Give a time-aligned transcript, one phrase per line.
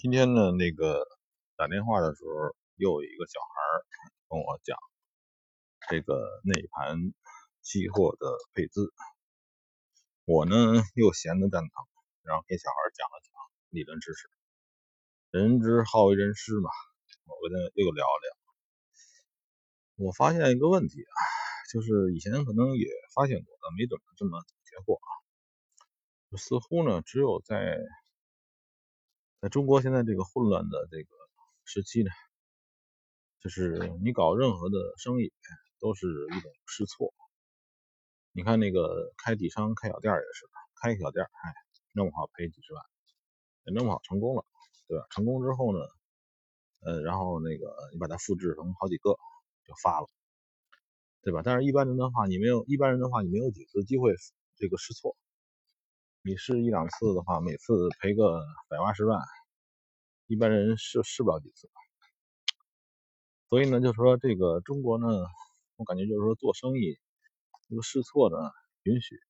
[0.00, 1.02] 今天呢，那个
[1.56, 3.50] 打电话的时候，又有一个小孩
[4.28, 4.78] 跟我讲
[5.90, 7.12] 这个内盘
[7.62, 8.92] 期货的配资，
[10.24, 10.54] 我呢
[10.94, 11.72] 又闲得蛋疼，
[12.22, 13.34] 然后给小孩讲了讲
[13.70, 14.30] 理论知识。
[15.32, 16.70] 人之好为人师嘛，
[17.26, 20.06] 我跟他又聊了聊。
[20.06, 21.18] 我发现一个问题啊，
[21.72, 22.86] 就是以前可能也
[23.16, 25.10] 发现过，但没怎么这么总结过啊。
[26.38, 27.80] 似乎呢，只有在
[29.40, 31.08] 在中国现在这个混乱的这个
[31.64, 32.10] 时期呢，
[33.40, 35.32] 就是你搞任何的生意
[35.78, 37.14] 都是一种试错。
[38.32, 40.46] 你看那个开底商开小店也是，
[40.82, 41.54] 开个小店，哎，
[41.92, 42.82] 弄不好赔几十万，
[43.66, 44.44] 也弄不好成功了，
[44.88, 45.06] 对吧？
[45.10, 45.86] 成功之后呢，
[46.80, 49.10] 呃，然后那个你把它复制成好几个
[49.64, 50.08] 就发了，
[51.22, 51.42] 对吧？
[51.44, 54.16] 但是一般人的话，你没有一般人的话，你没有几次机会
[54.56, 55.16] 这个试错。
[56.22, 59.20] 你试一两次的话，每次赔个百八十万，
[60.26, 61.70] 一般人试试不了几次。
[63.48, 65.06] 所以呢，就是说这个中国呢，
[65.76, 66.98] 我感觉就是说做生意
[67.68, 68.36] 这个试错呢
[68.82, 69.20] 允许，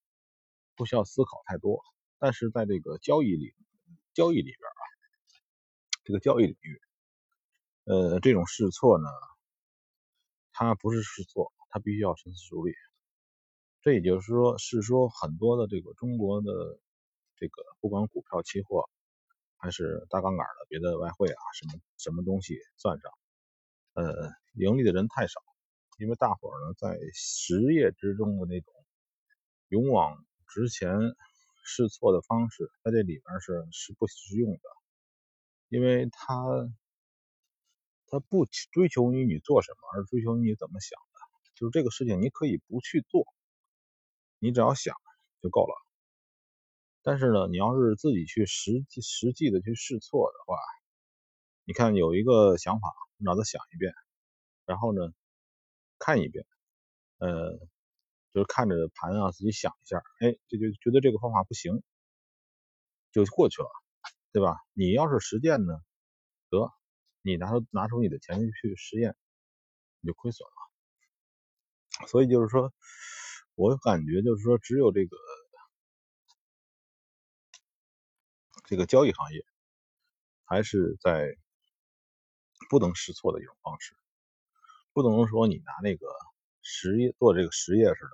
[0.77, 1.81] 不需要思考太多。
[2.19, 3.55] 但是在这个交易里，
[4.15, 4.83] 交易里边啊，
[6.05, 6.81] 这个交易领域，
[7.85, 9.09] 呃，这种试错呢，
[10.53, 12.75] 它不是试错，它必须要深思熟虑。
[13.89, 16.53] 这也就是说，是说很多的这个中国的
[17.37, 18.85] 这个不管股票、期货，
[19.57, 23.11] 还是大杠杆的别的外汇啊，什么什么东西算上，
[23.95, 25.41] 呃，盈利的人太少，
[25.99, 28.75] 因为大伙儿呢在实业之中的那种
[29.71, 30.91] 勇往直前、
[31.65, 34.61] 试错的方式，在这里边是是不实用的，
[35.71, 36.45] 因为他
[38.09, 41.21] 他不追求于你做什么，而追求你怎么想的，
[41.55, 43.25] 就是这个事情你可以不去做。
[44.41, 44.95] 你只要想
[45.43, 45.75] 就够了，
[47.03, 50.57] 但是呢，你要是自己去实际实际的去试错的话，
[51.65, 53.93] 你看有一个想法，脑子想一遍，
[54.65, 55.13] 然后呢
[55.99, 56.47] 看一遍，
[57.19, 57.59] 呃，
[58.33, 61.83] 就是看着盘啊，自己想一下，哎，这就觉得这个方法不行，
[63.11, 63.69] 就过去了，
[64.33, 64.57] 对吧？
[64.73, 65.75] 你要是实践呢，
[66.49, 66.71] 得
[67.23, 69.17] 你拿出拿出你的钱去实验，
[70.01, 72.07] 你就亏损了。
[72.07, 72.73] 所以就是说。
[73.59, 75.17] 我感觉就是说，只有这个
[78.67, 79.45] 这个交易行业，
[80.45, 81.37] 还是在
[82.71, 83.97] 不能试错的一种方式，
[84.93, 86.07] 不能说你拿那个
[86.63, 88.11] 实业做这个实业似的，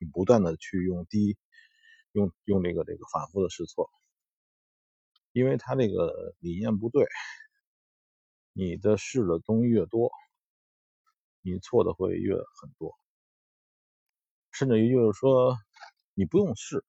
[0.00, 1.38] 你不断的去用低
[2.12, 3.88] 用用这个这个反复的试错，
[5.32, 7.06] 因为他这个理念不对，
[8.52, 10.12] 你的试的东西越多，
[11.40, 12.94] 你错的会越很多。
[14.58, 15.54] 甚至于就是说，
[16.14, 16.82] 你不用试，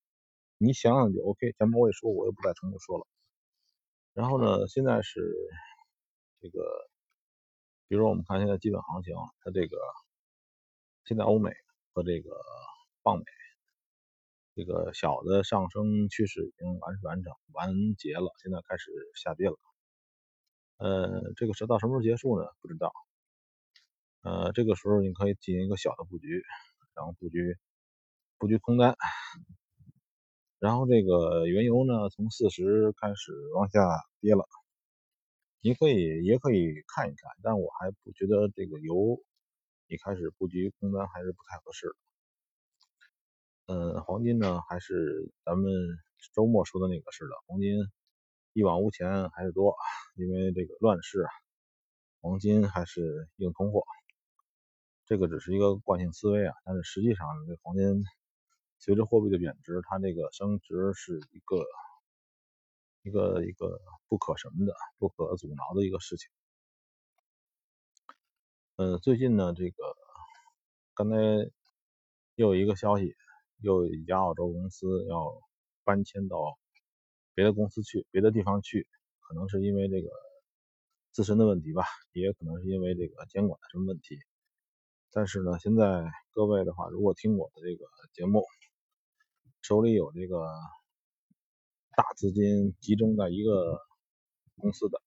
[0.57, 1.51] 你想想就 OK。
[1.57, 3.05] 前面我也说，我又不再重复说了。
[4.13, 5.19] 然后呢，现在是
[6.39, 6.63] 这个，
[7.89, 9.77] 比如说我们看现在基本行情，它这个
[11.03, 11.51] 现在欧美
[11.91, 12.31] 和这个
[13.03, 13.25] 棒美
[14.55, 19.57] 这个小的上升趋势已经完完整完结了，现在开始下跌了。
[20.77, 22.47] 呃，这个是到什么时候结束呢？
[22.61, 22.93] 不知道。
[24.21, 26.41] 呃，这个时候你可以进行一个小的布局。
[26.97, 27.55] 然后布局
[28.39, 28.95] 布局空单，
[30.57, 33.79] 然后这个原油呢，从四十开始往下
[34.19, 34.43] 跌了。
[35.61, 39.21] 你可以也可以看一看，但我还不觉得这个油
[39.85, 41.95] 一开始布局空单还是不太合适。
[43.67, 45.71] 嗯，黄金呢，还是咱们
[46.33, 47.77] 周末说的那个似的，黄金
[48.53, 49.75] 一往无前还是多，
[50.15, 51.29] 因为这个乱世啊，
[52.21, 53.83] 黄金还是硬通货。
[55.07, 58.03] 这个只是一个惯性思维啊，但是实际上，这黄金
[58.77, 61.63] 随着货币的贬值，它这个升值是一个
[63.03, 63.79] 一个一个
[64.09, 66.29] 不可什么的、不可阻挠的一个事情。
[68.75, 69.95] 呃，最近呢，这个
[70.93, 71.15] 刚才
[72.35, 73.15] 又有一个消息，
[73.61, 75.41] 又有一家澳洲公司要
[75.85, 76.59] 搬迁到
[77.33, 78.85] 别的公司去、别的地方去，
[79.21, 80.09] 可能是因为这个
[81.11, 84.19] 自身的问题吧，也可能是因为这个监管的什么问题。
[85.11, 88.43] 但是呢，现在各位的话，如果听我的这个节目，
[89.61, 90.45] 手里有这个
[91.95, 93.79] 大资金集中在一个
[94.57, 95.01] 公司的，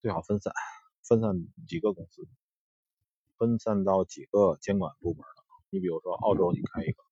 [0.00, 0.52] 最好分散，
[1.02, 1.34] 分散
[1.66, 2.28] 几个公司，
[3.38, 5.42] 分散到几个监管部门的。
[5.70, 7.02] 你比如说，澳洲你开一个，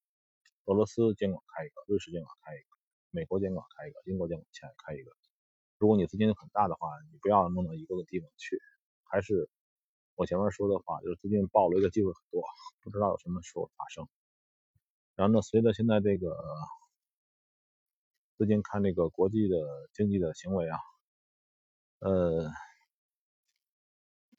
[0.67, 2.69] 俄罗斯监管开一个，瑞士监管开一个，
[3.11, 5.11] 美国监管开一个，英国监管开开一个。
[5.79, 8.61] 如果你资金很大的话，你不要弄到一个个地方去，
[9.05, 9.49] 还是。
[10.17, 12.43] 我前面说的话，就是最近暴雷的机会很多，
[12.83, 14.07] 不知道有什么时候发生。
[15.17, 16.37] 然后呢，随着现在这个
[18.37, 19.57] 最近看这个国际的
[19.93, 20.79] 经济的行为啊，
[22.01, 22.51] 呃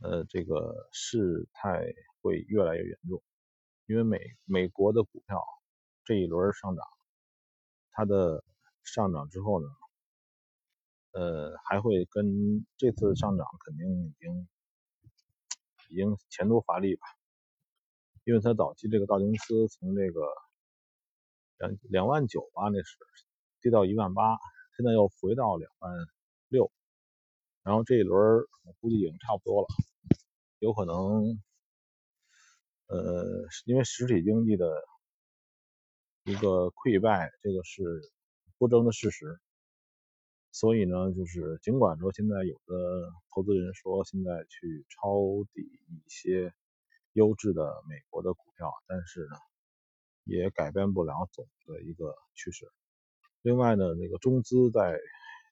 [0.01, 3.21] 呃，这个事态会越来越严重，
[3.85, 5.41] 因为美美国的股票
[6.03, 6.85] 这一轮上涨，
[7.91, 8.43] 它的
[8.83, 9.67] 上涨之后呢，
[11.11, 14.47] 呃，还会跟这次上涨肯定已经
[15.89, 17.07] 已经前途乏力吧，
[18.23, 20.21] 因为它早期这个道琼斯从这个
[21.57, 22.97] 两两万九吧，那是
[23.61, 24.37] 跌到一万八，
[24.75, 25.93] 现在又回到两万
[26.47, 26.71] 六。
[27.63, 28.19] 然后这一轮
[28.63, 29.67] 我估计已经差不多了，
[30.59, 31.41] 有可能，
[32.87, 34.83] 呃，因为实体经济的
[36.25, 37.83] 一个溃败，这个是
[38.59, 39.39] 不争的事实，
[40.55, 46.53] 所以呢，就是尽管说现在有的投资人说现在去抄底一些
[47.11, 49.35] 优质的美国的股票，但是呢，
[50.23, 52.71] 也改变不了总的一个趋势。
[53.41, 54.97] 另外呢，那个中资在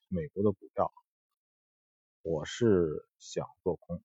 [0.07, 0.89] 美国的股票。
[2.21, 4.01] 我是想做空，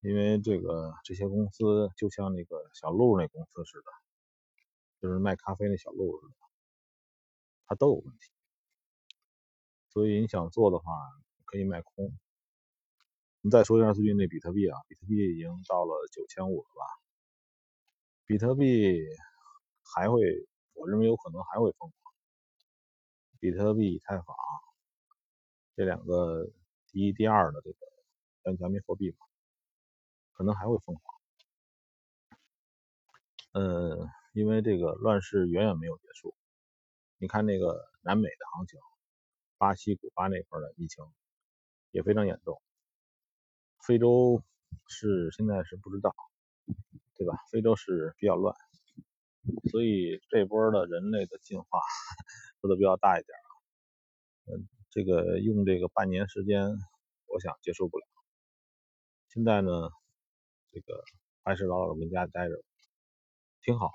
[0.00, 3.92] 因为这个这些公司就像那个小鹿那公司似的，
[5.02, 6.34] 就是卖咖啡那小鹿似的，
[7.66, 8.32] 它都有问题，
[9.94, 10.92] 所以你想做的话
[11.46, 12.12] 可以卖空。
[13.40, 16.82] 你再说一下最近那比特币啊，比特币已经到了九千五了吧？
[18.26, 18.98] 比特币
[19.94, 20.20] 还会，
[20.72, 22.14] 我认为有可能还会疯狂。
[23.38, 24.34] 比特币、以太坊。
[25.76, 26.44] 这两个
[26.88, 27.76] 第一、第二的这个
[28.42, 29.18] 加加密货币吧，
[30.32, 31.20] 可能还会疯狂。
[33.52, 36.34] 呃，因为这个乱世远远没有结束。
[37.18, 38.80] 你看那个南美的行情，
[39.58, 41.04] 巴西、古巴那块的疫情
[41.90, 42.60] 也非常严重。
[43.86, 44.42] 非洲
[44.86, 46.14] 是现在是不知道，
[47.16, 47.36] 对吧？
[47.52, 48.54] 非洲是比较乱，
[49.70, 51.80] 所以这波的人类的进化
[52.60, 53.50] 说的比较大一点啊。
[54.52, 54.68] 嗯。
[54.90, 56.70] 这个用这个半年时间，
[57.26, 58.06] 我想接受不了。
[59.28, 59.90] 现在呢，
[60.70, 61.02] 这个
[61.42, 62.54] 还是老老跟家待着，
[63.60, 63.90] 挺好。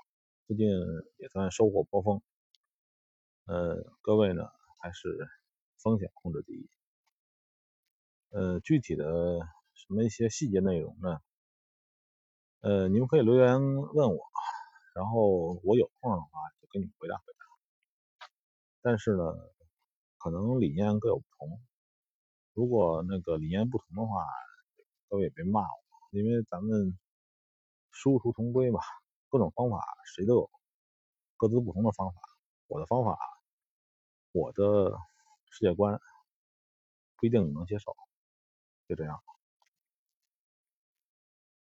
[0.46, 0.68] 最近
[1.16, 2.20] 也算收获颇丰。
[3.46, 4.42] 呃，各位呢，
[4.82, 5.08] 还是
[5.82, 6.68] 风险控制第一。
[8.30, 9.04] 呃，具体的
[9.74, 11.18] 什么一些细节内容呢？
[12.60, 14.20] 呃，你们可以留言问我，
[14.94, 16.28] 然后我有空的话
[16.60, 18.28] 就给你们回答回答。
[18.82, 19.22] 但是呢。
[20.22, 21.58] 可能理念各有不同，
[22.52, 24.22] 如果那个理念不同的话，
[25.08, 25.68] 各位也别骂我，
[26.10, 26.98] 因为咱们
[27.90, 28.80] 殊途同归嘛，
[29.30, 29.82] 各种方法
[30.14, 30.50] 谁都有
[31.38, 32.20] 各自不同的方法，
[32.66, 33.18] 我的方法，
[34.32, 34.94] 我的
[35.50, 36.00] 世界观
[37.16, 37.96] 不一定你能接受，
[38.88, 39.20] 就这样。